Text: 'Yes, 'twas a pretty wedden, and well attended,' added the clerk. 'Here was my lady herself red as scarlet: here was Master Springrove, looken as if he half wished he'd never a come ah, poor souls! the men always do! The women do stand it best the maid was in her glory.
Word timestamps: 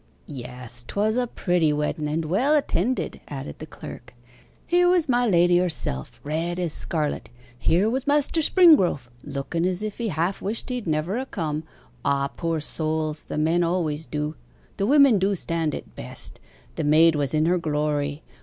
'Yes, 0.25 0.81
'twas 0.87 1.15
a 1.15 1.27
pretty 1.27 1.71
wedden, 1.71 2.07
and 2.07 2.25
well 2.25 2.55
attended,' 2.55 3.21
added 3.27 3.59
the 3.59 3.67
clerk. 3.67 4.15
'Here 4.65 4.89
was 4.89 5.07
my 5.07 5.27
lady 5.27 5.59
herself 5.59 6.19
red 6.23 6.57
as 6.57 6.73
scarlet: 6.73 7.29
here 7.55 7.87
was 7.87 8.07
Master 8.07 8.41
Springrove, 8.41 9.09
looken 9.23 9.63
as 9.63 9.83
if 9.83 9.99
he 9.99 10.07
half 10.07 10.41
wished 10.41 10.69
he'd 10.69 10.87
never 10.87 11.17
a 11.19 11.27
come 11.27 11.65
ah, 12.03 12.27
poor 12.35 12.59
souls! 12.59 13.25
the 13.25 13.37
men 13.37 13.61
always 13.63 14.07
do! 14.07 14.33
The 14.77 14.87
women 14.87 15.19
do 15.19 15.35
stand 15.35 15.75
it 15.75 15.93
best 15.95 16.39
the 16.77 16.83
maid 16.83 17.15
was 17.15 17.35
in 17.35 17.45
her 17.45 17.59
glory. 17.59 18.23